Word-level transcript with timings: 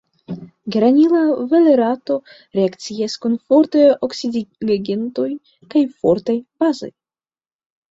Geranila 0.75 1.19
valerato 1.51 2.15
reakcias 2.61 3.19
kun 3.27 3.37
fortaj 3.51 3.85
oksidigagentoj 4.09 5.29
kaj 5.77 5.87
fortaj 6.01 6.39
bazoj. 6.65 6.93